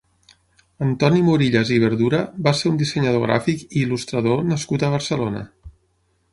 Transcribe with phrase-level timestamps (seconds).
[0.85, 5.49] Antoni Morillas i Verdura va ser un dissenyador gràfic i il·lustrador nascut a Barcelona.